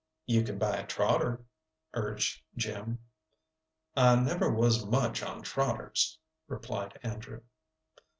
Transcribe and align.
"You 0.25 0.41
can 0.41 0.57
buy 0.57 0.77
a 0.77 0.87
trotter," 0.87 1.45
urged 1.93 2.41
Jim. 2.57 2.97
"I 3.95 4.15
never 4.15 4.49
was 4.51 4.83
much 4.83 5.21
on 5.21 5.43
trotters," 5.43 6.17
replied 6.47 6.97
Andrew. 7.03 7.41